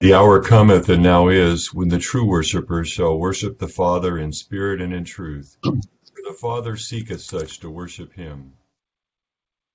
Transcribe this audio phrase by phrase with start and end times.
[0.00, 4.30] The hour cometh, and now is, when the true worshippers shall worship the Father in
[4.32, 5.56] spirit and in truth.
[5.62, 8.52] For the Father seeketh such to worship him.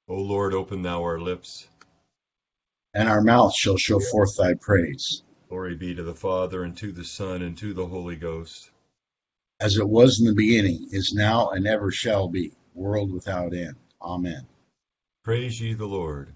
[0.07, 1.67] O Lord, open thou our lips.
[2.93, 5.23] And our mouth shall show forth thy praise.
[5.49, 8.69] Glory be to the Father, and to the Son, and to the Holy Ghost.
[9.59, 13.75] As it was in the beginning, is now, and ever shall be, world without end.
[14.01, 14.47] Amen.
[15.23, 16.33] Praise ye the Lord.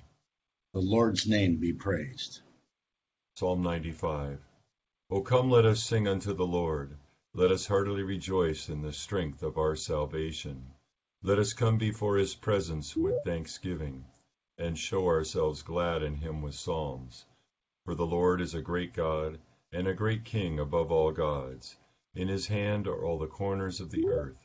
[0.73, 2.41] The Lord's name be praised.
[3.35, 4.39] Psalm 95
[5.11, 6.97] O come, let us sing unto the Lord.
[7.33, 10.71] Let us heartily rejoice in the strength of our salvation.
[11.21, 14.05] Let us come before his presence with thanksgiving,
[14.57, 17.25] and show ourselves glad in him with psalms.
[17.83, 19.39] For the Lord is a great God,
[19.71, 21.77] and a great King above all gods.
[22.13, 24.44] In his hand are all the corners of the earth,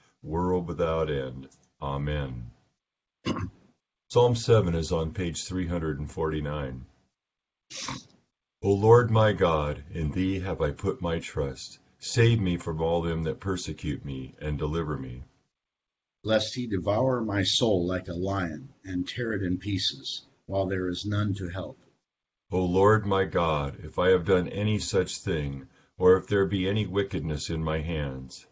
[0.23, 1.47] world without end.
[1.81, 2.51] Amen.
[4.09, 6.85] Psalm 7 is on page 349.
[8.63, 11.79] O Lord my God, in thee have I put my trust.
[11.97, 15.23] Save me from all them that persecute me, and deliver me.
[16.23, 20.87] Lest he devour my soul like a lion, and tear it in pieces, while there
[20.89, 21.79] is none to help.
[22.51, 25.67] O Lord my God, if I have done any such thing,
[25.97, 28.45] or if there be any wickedness in my hands,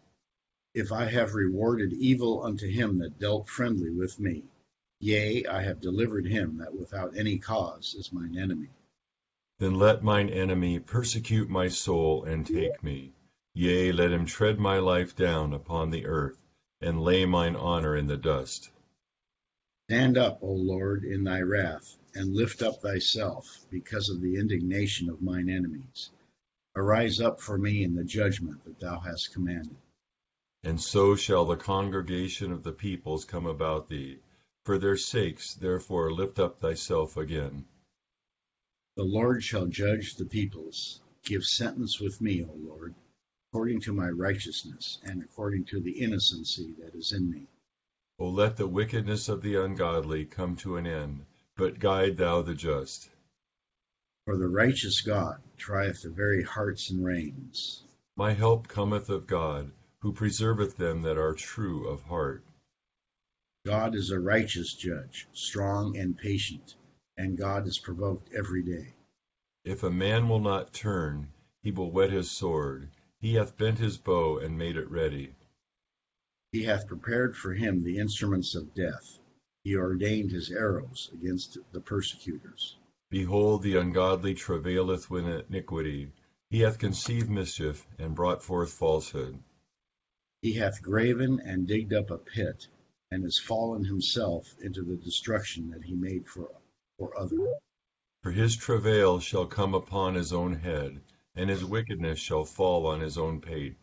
[0.74, 4.44] if I have rewarded evil unto him that dealt friendly with me,
[5.00, 8.68] yea, I have delivered him that without any cause is mine enemy.
[9.58, 13.12] Then let mine enemy persecute my soul and take me.
[13.52, 16.38] Yea, let him tread my life down upon the earth,
[16.80, 18.70] and lay mine honour in the dust.
[19.88, 25.10] Stand up, O Lord, in thy wrath, and lift up thyself, because of the indignation
[25.10, 26.10] of mine enemies.
[26.76, 29.76] Arise up for me in the judgment that thou hast commanded.
[30.62, 34.18] And so shall the congregation of the peoples come about thee.
[34.64, 37.64] For their sakes, therefore, lift up thyself again.
[38.96, 41.00] The Lord shall judge the peoples.
[41.22, 42.94] Give sentence with me, O Lord
[43.52, 47.48] according to my righteousness, and according to the innocency that is in me.
[48.16, 52.54] O let the wickedness of the ungodly come to an end, but guide thou the
[52.54, 53.10] just.
[54.24, 57.82] For the righteous God trieth the very hearts and reins.
[58.14, 59.72] My help cometh of God,
[60.02, 62.44] who preserveth them that are true of heart.
[63.66, 66.74] God is a righteous judge, strong and patient,
[67.16, 68.94] and God is provoked every day.
[69.64, 71.28] If a man will not turn,
[71.62, 72.90] he will whet his sword
[73.20, 75.34] he hath bent his bow and made it ready.
[76.52, 79.18] He hath prepared for him the instruments of death.
[79.62, 82.78] He ordained his arrows against the persecutors.
[83.10, 86.12] Behold, the ungodly travaileth with iniquity.
[86.48, 89.38] He hath conceived mischief, and brought forth falsehood.
[90.42, 92.66] He hath graven and digged up a pit,
[93.10, 96.50] and is fallen himself into the destruction that he made for,
[97.18, 97.54] other.
[98.22, 101.00] For his travail shall come upon his own head
[101.36, 103.76] and his wickedness shall fall on his own pate.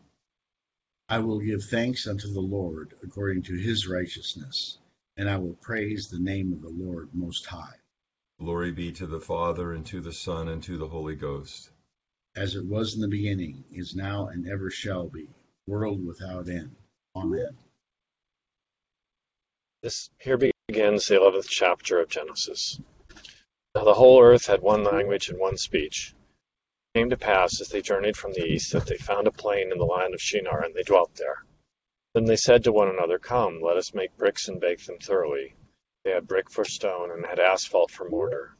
[1.08, 4.78] I will give thanks unto the Lord according to his righteousness,
[5.16, 7.76] and I will praise the name of the Lord Most High.
[8.38, 11.70] Glory be to the Father, and to the Son, and to the Holy Ghost.
[12.36, 15.28] As it was in the beginning, is now, and ever shall be,
[15.68, 16.74] world without end.
[17.14, 17.58] Amen.
[19.82, 22.80] This here begins the eleventh chapter of Genesis.
[23.74, 26.14] Now the whole earth had one language and one speech
[26.94, 29.70] It came to pass as they journeyed from the east that they found a plain
[29.70, 31.44] in the land of Shinar, and they dwelt there.
[32.14, 35.54] Then they said to one another, Come, let us make bricks and bake them thoroughly.
[36.04, 38.56] They had brick for stone, and had asphalt for mortar.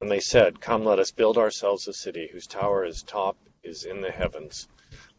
[0.00, 3.36] And they said, Come, let us build ourselves a city, whose tower is top
[3.66, 4.68] is in the heavens.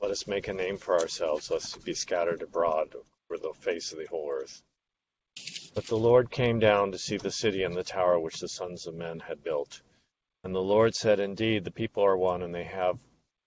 [0.02, 3.92] Let us make a name for ourselves, lest we be scattered abroad over the face
[3.92, 4.64] of the whole earth.
[5.76, 8.88] But the Lord came down to see the city and the tower which the sons
[8.88, 9.82] of men had built.
[10.44, 12.98] And the Lord said, Indeed, the people are one, and they have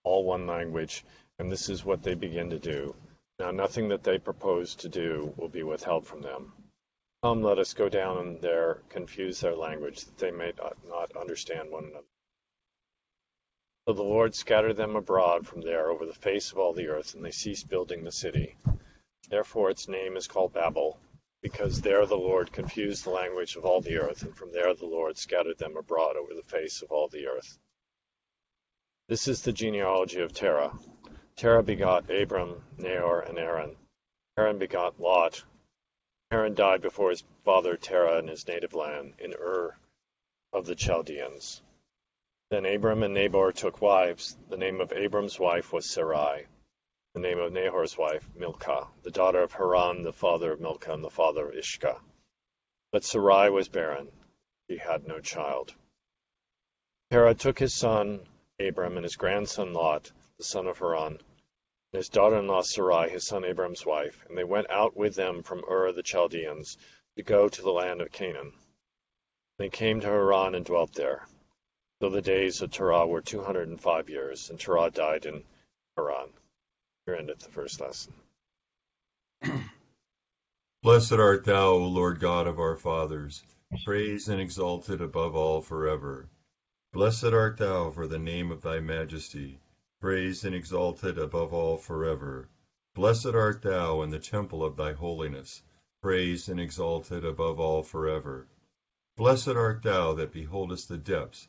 [0.05, 1.05] all one language,
[1.38, 2.94] and this is what they begin to do.
[3.38, 6.53] Now nothing that they propose to do will be withheld from them.
[7.23, 10.53] Come, let us go down and there confuse their language, that they may
[10.88, 12.05] not understand one another.
[13.87, 17.15] So the Lord scattered them abroad from there over the face of all the earth,
[17.15, 18.56] and they ceased building the city.
[19.29, 21.00] Therefore its name is called Babel,
[21.43, 24.87] because there the Lord confused the language of all the earth, and from there the
[24.87, 27.59] Lord scattered them abroad over the face of all the earth.
[29.09, 30.79] This is the genealogy of Terah.
[31.37, 33.77] Terah begot Abram, Nahor, and Haran.
[34.37, 35.43] Haran begot Lot.
[36.31, 39.77] Haran died before his father Terah in his native land, in Ur
[40.53, 41.62] of the Chaldeans.
[42.50, 44.37] Then Abram and Nahor took wives.
[44.49, 46.47] The name of Abram's wife was Sarai.
[47.14, 51.05] The name of Nahor's wife, Milcah, the daughter of Haran, the father of Milcah and
[51.05, 52.00] the father of Iscah.
[52.91, 54.11] But Sarai was barren.
[54.67, 55.73] He had no child.
[57.12, 58.26] Terah took his son
[58.58, 61.19] Abram and his grandson Lot, the son of Haran, and
[61.93, 65.93] his daughter-in-law Sarai, his son Abram's wife, and they went out with them from Ur
[65.93, 66.79] the Chaldeans
[67.17, 68.53] to go to the land of Canaan.
[69.58, 71.26] They came to Haran and dwelt there.
[72.00, 75.44] So the days of Terah were two hundred and five years, and Terah died in
[75.97, 76.31] Haran.
[77.06, 78.12] Here endeth the first lesson.
[80.82, 83.43] Blessed art thou, O Lord God of our fathers,
[83.85, 86.29] praised and exalted above all forever.
[86.93, 89.61] Blessed art thou for the name of thy majesty
[90.00, 92.49] praised and exalted above all forever.
[92.94, 95.62] Blessed art thou in the temple of thy holiness,
[96.00, 98.49] praised and exalted above all forever.
[99.19, 101.49] Blessed art thou that beholdest the depths,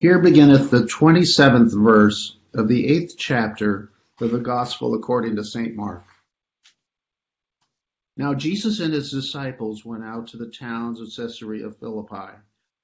[0.00, 3.90] Here beginneth the twenty seventh verse of the eighth chapter
[4.20, 5.74] of the Gospel according to St.
[5.74, 6.04] Mark.
[8.16, 12.38] Now Jesus and his disciples went out to the towns of Caesarea of Philippi,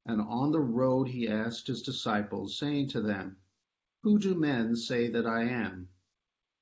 [0.04, 3.36] and on the road he asked his disciples, saying to them,
[4.02, 5.90] who do men say that I am?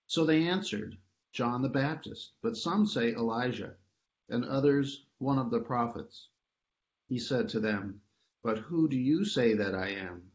[0.06, 0.98] So they answered,
[1.32, 3.74] John the Baptist, but some say Elijah,
[4.28, 6.28] and others one of the prophets.
[7.08, 8.02] He said to them,
[8.42, 10.31] But who do you say that I am?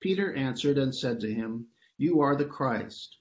[0.00, 1.66] Peter answered and said to him,
[1.96, 3.18] You are the Christ.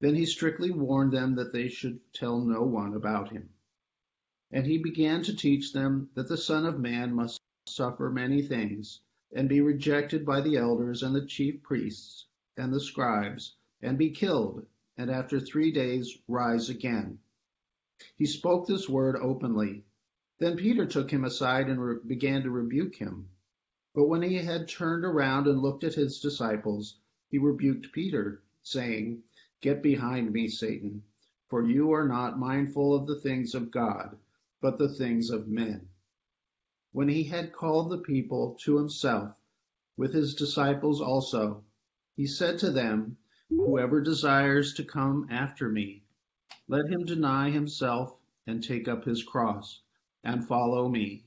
[0.00, 3.50] Then he strictly warned them that they should tell no one about him.
[4.50, 9.00] And he began to teach them that the Son of Man must suffer many things
[9.32, 14.10] and be rejected by the elders and the chief priests and the scribes, and be
[14.10, 14.66] killed,
[14.96, 17.18] and after three days rise again.
[18.16, 19.84] He spoke this word openly.
[20.38, 23.28] Then Peter took him aside and re- began to rebuke him.
[23.94, 26.96] But when he had turned around and looked at his disciples,
[27.28, 29.22] he rebuked Peter, saying,
[29.60, 31.02] Get behind me, Satan,
[31.50, 34.16] for you are not mindful of the things of God,
[34.62, 35.90] but the things of men.
[36.92, 39.36] When he had called the people to himself,
[39.98, 41.62] with his disciples also,
[42.16, 43.18] he said to them,
[43.50, 46.02] Whoever desires to come after me,
[46.66, 48.16] let him deny himself
[48.46, 49.82] and take up his cross
[50.24, 51.26] and follow me.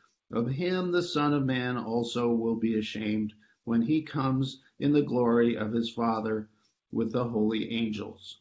[0.33, 3.33] of him the Son of Man also will be ashamed
[3.63, 6.49] when he comes in the glory of his Father
[6.91, 8.39] with the holy angels.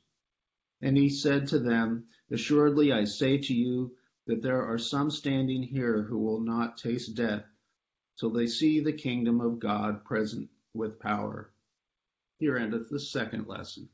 [0.81, 5.63] And he said to them, Assuredly I say to you that there are some standing
[5.63, 7.45] here who will not taste death
[8.19, 11.53] till they see the kingdom of God present with power.
[12.39, 13.89] Here endeth the second lesson.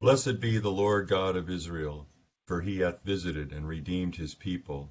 [0.00, 2.08] Blessed be the Lord God of Israel,
[2.46, 4.90] for he hath visited and redeemed his people,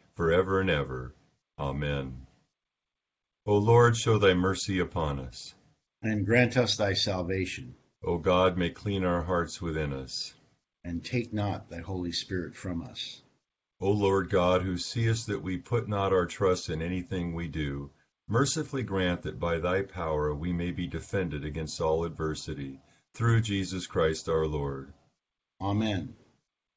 [0.21, 1.15] for ever and ever.
[1.57, 2.27] Amen.
[3.47, 5.55] O Lord, show thy mercy upon us
[6.03, 7.73] and grant us thy salvation.
[8.03, 10.35] O God, may clean our hearts within us.
[10.83, 13.23] And take not thy Holy Spirit from us.
[13.79, 17.89] O Lord God, who seest that we put not our trust in anything we do,
[18.27, 22.79] mercifully grant that by thy power we may be defended against all adversity,
[23.15, 24.93] through Jesus Christ our Lord.
[25.59, 26.13] Amen.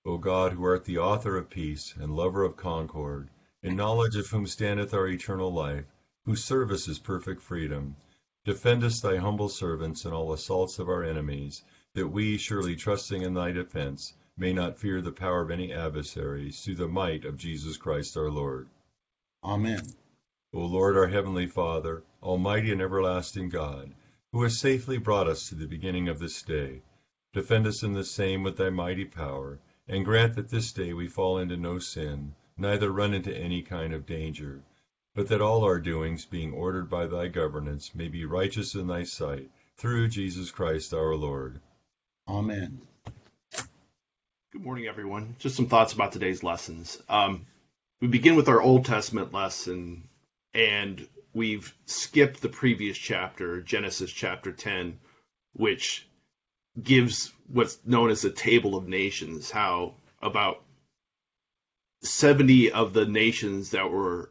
[0.06, 3.28] O God, who art the author of peace and lover of concord,
[3.64, 5.86] in knowledge of whom standeth our eternal life,
[6.24, 7.96] whose service is perfect freedom,
[8.44, 13.22] Defend us, thy humble servants, in all assaults of our enemies, that we, surely trusting
[13.22, 17.38] in thy defense, may not fear the power of any adversaries, through the might of
[17.38, 18.68] Jesus Christ our Lord.
[19.42, 19.94] Amen.
[20.52, 23.94] O Lord, our heavenly Father, almighty and everlasting God,
[24.30, 26.82] who hast safely brought us to the beginning of this day,
[27.32, 31.08] defend us in the same with thy mighty power, and grant that this day we
[31.08, 34.62] fall into no sin, neither run into any kind of danger
[35.14, 39.04] but that all our doings, being ordered by thy governance, may be righteous in thy
[39.04, 41.60] sight, through Jesus Christ our Lord.
[42.28, 42.80] Amen.
[44.52, 45.36] Good morning, everyone.
[45.38, 47.00] Just some thoughts about today's lessons.
[47.08, 47.46] Um,
[48.00, 50.08] we begin with our Old Testament lesson,
[50.52, 54.98] and we've skipped the previous chapter, Genesis chapter 10,
[55.52, 56.06] which
[56.80, 60.60] gives what's known as the Table of Nations, how about
[62.04, 64.30] 70 of the nations that were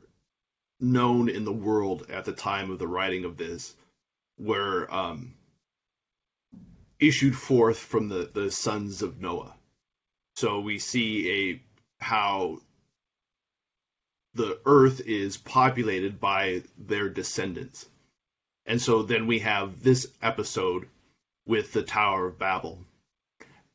[0.80, 3.74] known in the world at the time of the writing of this
[4.38, 5.34] were um,
[7.00, 9.56] issued forth from the, the sons of Noah.
[10.36, 12.60] So we see a how
[14.34, 17.86] the earth is populated by their descendants.
[18.66, 20.88] And so then we have this episode
[21.46, 22.80] with the Tower of Babel.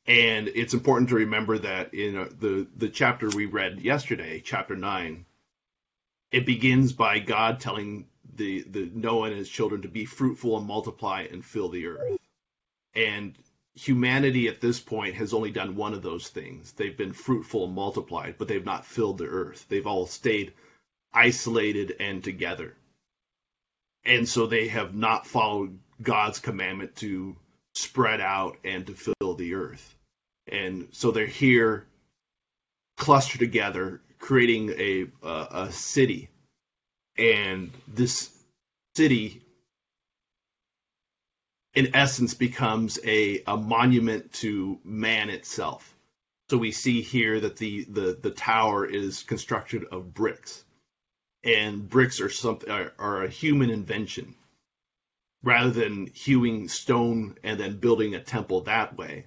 [0.08, 4.74] And it's important to remember that in uh, the the chapter we read yesterday, chapter
[4.74, 5.26] 9,
[6.32, 10.66] it begins by God telling the, the Noah and his children to be fruitful and
[10.66, 12.18] multiply and fill the earth.
[12.94, 13.34] And
[13.74, 16.72] humanity at this point has only done one of those things.
[16.72, 19.66] They've been fruitful and multiplied, but they've not filled the earth.
[19.68, 20.54] They've all stayed
[21.12, 22.74] isolated and together.
[24.04, 27.36] And so they have not followed God's commandment to
[27.74, 29.96] spread out and to fill the earth.
[30.52, 31.86] And so they're here
[32.98, 36.30] clustered together creating a uh, a city,
[37.18, 38.30] and this
[38.96, 39.42] city,
[41.74, 45.94] in essence, becomes a a monument to man itself.
[46.50, 50.64] So we see here that the the the tower is constructed of bricks,
[51.44, 54.34] and bricks are something are, are a human invention.
[55.42, 59.26] rather than hewing stone and then building a temple that way,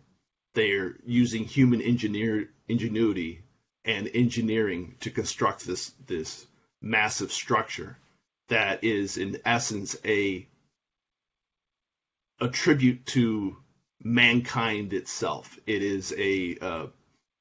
[0.53, 3.43] they're using human engineer ingenuity
[3.85, 6.45] and engineering to construct this this
[6.81, 7.97] massive structure
[8.49, 10.47] that is in essence a
[12.39, 13.55] a tribute to
[14.03, 15.59] mankind itself.
[15.67, 16.89] It is a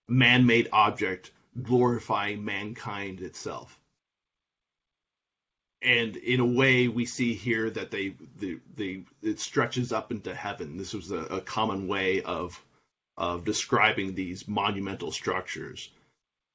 [0.08, 3.78] man-made object glorifying mankind itself.
[5.82, 10.34] And in a way, we see here that they, they, they it stretches up into
[10.34, 10.76] heaven.
[10.76, 12.62] This was a, a common way of
[13.20, 15.90] of describing these monumental structures.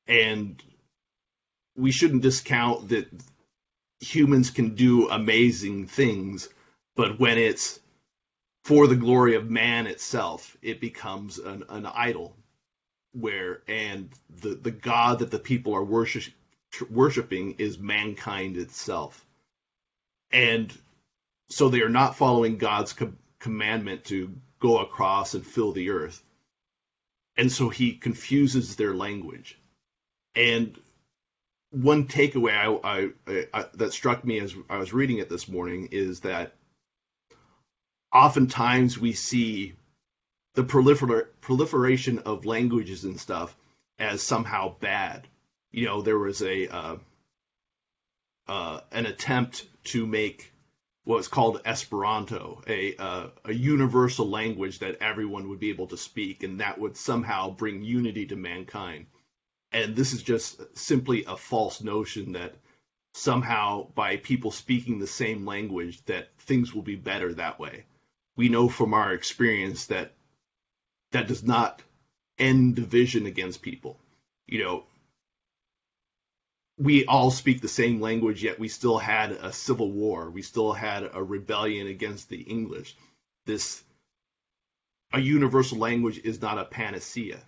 [0.08, 0.62] And
[1.78, 3.08] we shouldn't discount that
[4.00, 6.50] humans can do amazing things,
[6.96, 7.80] but when it's
[8.64, 12.36] for the glory of man itself, it becomes an, an idol.
[13.14, 14.10] Where and
[14.42, 16.34] the, the God that the people are worship,
[16.90, 19.24] worshiping is mankind itself.
[20.32, 20.76] And
[21.50, 26.22] so they are not following God's co- commandment to go across and fill the earth.
[27.38, 29.58] And so he confuses their language.
[30.36, 30.78] And
[31.72, 35.90] one takeaway I, I, I, that struck me as I was reading it this morning
[35.92, 36.54] is that
[38.14, 39.74] oftentimes we see
[40.54, 43.56] the prolifer- proliferation of languages and stuff
[44.00, 45.28] as somehow bad.
[45.72, 46.98] You know, there was a uh,
[48.48, 50.54] uh, an attempt to make
[51.06, 56.44] what's called Esperanto, a uh, a universal language that everyone would be able to speak,
[56.44, 59.08] and that would somehow bring unity to mankind.
[59.72, 62.56] And this is just simply a false notion that
[63.14, 67.86] somehow by people speaking the same language that things will be better that way
[68.36, 70.14] we know from our experience that
[71.12, 71.82] that does not
[72.38, 73.98] end division against people.
[74.48, 74.84] You know,
[76.78, 80.30] we all speak the same language, yet we still had a civil war.
[80.30, 82.96] We still had a rebellion against the English.
[83.46, 83.82] This
[85.14, 87.40] a universal language is not a panacea,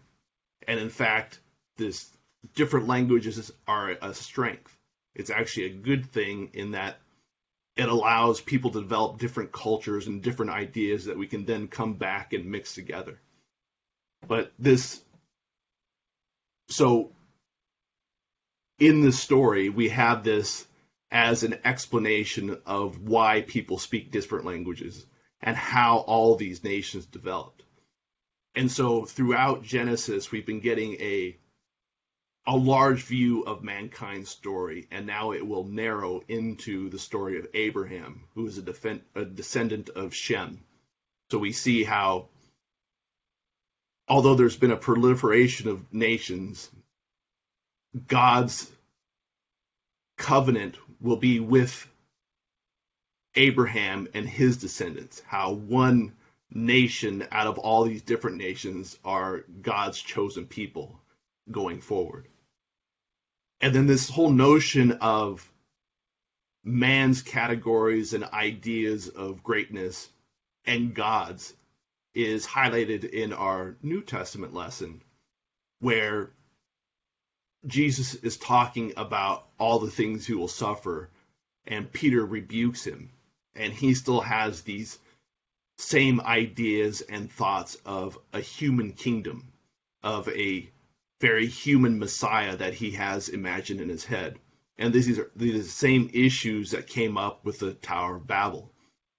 [0.68, 1.40] and in fact,
[1.76, 2.10] this
[2.56, 4.74] different languages are a strength.
[5.16, 6.98] It's actually a good thing in that
[7.76, 11.94] it allows people to develop different cultures and different ideas that we can then come
[11.94, 13.20] back and mix together.
[14.28, 15.02] But this,
[16.70, 17.12] so
[18.80, 20.66] in the story, we have this
[21.10, 25.06] as an explanation of why people speak different languages
[25.42, 27.64] and how all these nations developed.
[28.56, 31.38] And so throughout Genesis, we've been getting a
[32.50, 37.48] a large view of mankind's story, and now it will narrow into the story of
[37.54, 40.64] Abraham, who is a, defen- a descendant of Shem.
[41.30, 42.30] So we see how,
[44.08, 46.70] although there's been a proliferation of nations,
[48.08, 48.70] God's
[50.18, 51.88] covenant will be with
[53.36, 56.14] Abraham and his descendants, how one
[56.52, 61.00] nation out of all these different nations are God's chosen people
[61.50, 62.28] going forward.
[63.62, 65.50] And then this whole notion of
[66.64, 70.10] man's categories and ideas of greatness
[70.66, 71.54] and God's
[72.14, 75.02] is highlighted in our New Testament lesson,
[75.80, 76.32] where
[77.68, 81.10] Jesus is talking about all the things he will suffer,
[81.66, 83.10] and Peter rebukes him,
[83.56, 84.98] and he still has these
[85.78, 89.52] same ideas and thoughts of a human kingdom,
[90.02, 90.70] of a
[91.20, 94.40] very human Messiah that he has imagined in his head.
[94.78, 98.28] And these are, these are the same issues that came up with the Tower of
[98.28, 98.72] Babel.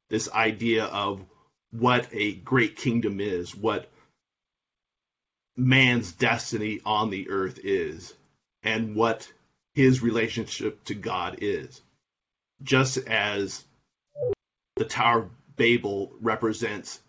[0.09, 1.25] This idea of
[1.71, 3.91] what a great kingdom is, what
[5.57, 8.15] man's destiny on the earth is,
[8.63, 9.31] and what
[9.75, 11.81] his relationship to God is.
[12.63, 13.65] Just as
[14.77, 17.01] the Tower of Babel represents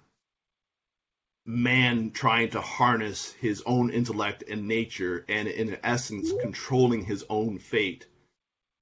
[1.46, 7.58] man trying to harness his own intellect and nature and in essence controlling his own
[7.58, 8.06] fate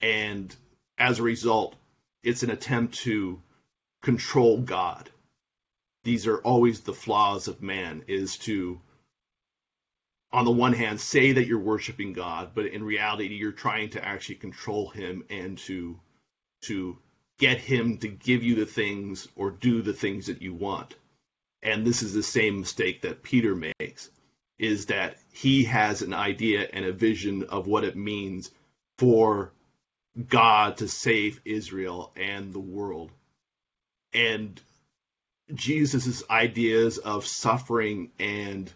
[0.02, 0.54] and
[0.98, 1.76] as a result
[2.24, 3.42] it's an attempt to
[4.02, 5.10] control god
[6.04, 8.82] these are always the flaws of man is to
[10.32, 14.04] on the one hand say that you're worshiping god but in reality you're trying to
[14.04, 16.00] actually control him and to
[16.62, 16.98] to
[17.40, 20.96] get him to give you the things or do the things that you want
[21.62, 24.10] and this is the same mistake that Peter makes,
[24.60, 28.52] is that he has an idea and a vision of what it means
[28.98, 29.52] for
[30.30, 33.12] God to save Israel and the world.
[34.14, 34.60] And
[35.54, 38.72] Jesus' ideas of suffering and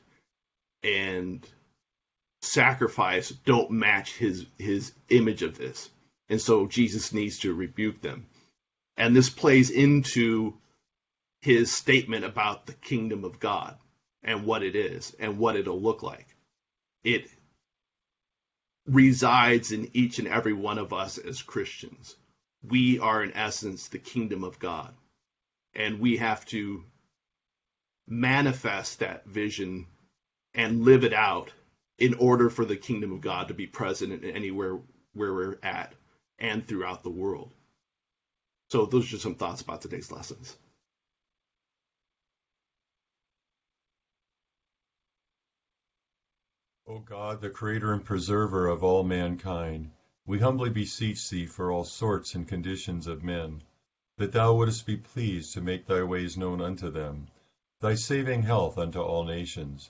[0.84, 1.46] and
[2.42, 5.90] sacrifice don't match his his image of this.
[6.30, 8.26] And so Jesus needs to rebuke them.
[8.98, 10.54] And this plays into
[11.42, 13.78] his statement about the kingdom of God
[14.24, 16.28] and what it is and what it'll look like.
[17.04, 17.30] It
[18.86, 22.16] resides in each and every one of us as Christians.
[22.64, 24.94] We are, in essence, the kingdom of God.
[25.74, 26.84] And we have to
[28.08, 29.88] manifest that vision
[30.54, 31.52] and live it out
[31.98, 34.80] in order for the kingdom of God to be present in anywhere
[35.14, 35.94] where we're at
[36.40, 37.54] and throughout the world.
[38.70, 40.58] So, those are some thoughts about today's lessons.
[46.88, 49.92] O God, the creator and preserver of all mankind,
[50.26, 53.62] we humbly beseech thee for all sorts and conditions of men,
[54.18, 57.28] that thou wouldest be pleased to make thy ways known unto them,
[57.80, 59.90] thy saving health unto all nations.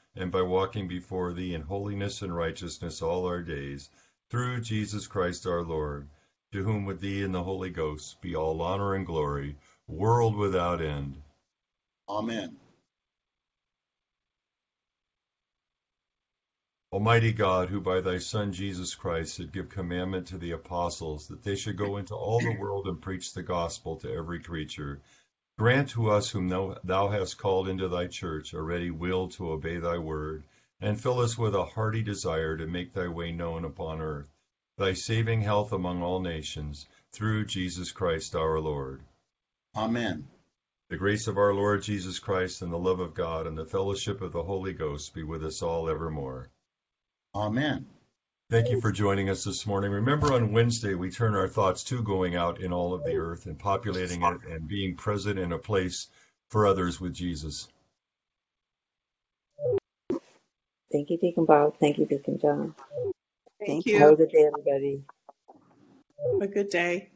[0.15, 3.89] and by walking before thee in holiness and righteousness all our days,
[4.29, 6.09] through Jesus Christ our Lord,
[6.51, 10.81] to whom with thee and the Holy Ghost be all honor and glory, world without
[10.81, 11.21] end.
[12.09, 12.57] Amen.
[16.93, 21.41] Almighty God, who by thy Son Jesus Christ did give commandment to the apostles that
[21.41, 25.01] they should go into all the world and preach the gospel to every creature,
[25.61, 29.51] Grant to us whom thou, thou hast called into thy church a ready will to
[29.51, 30.43] obey thy word,
[30.79, 34.27] and fill us with a hearty desire to make thy way known upon earth,
[34.79, 39.03] thy saving health among all nations, through Jesus Christ our Lord.
[39.75, 40.27] Amen.
[40.89, 44.21] The grace of our Lord Jesus Christ and the love of God and the fellowship
[44.21, 46.49] of the Holy Ghost be with us all evermore.
[47.35, 47.85] Amen.
[48.51, 49.91] Thank you for joining us this morning.
[49.91, 53.45] Remember, on Wednesday, we turn our thoughts to going out in all of the earth
[53.45, 56.09] and populating it and being present in a place
[56.49, 57.69] for others with Jesus.
[60.91, 61.77] Thank you, Deacon Bob.
[61.79, 62.75] Thank you, Deacon John.
[63.65, 63.99] Thank you.
[63.99, 65.01] Have a good day, everybody.
[66.33, 67.09] Have a good day.